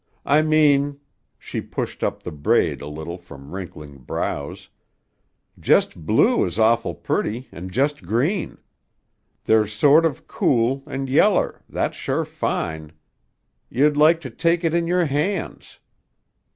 [0.25, 0.99] I mean"
[1.37, 4.67] she pushed up the braid a little from wrinkling brows
[5.59, 8.57] "jest blue is awful pretty an' jest green.
[9.43, 12.93] They're sort of cool, an' yeller, that's sure fine.
[13.69, 15.77] You'd like to take it in your hands.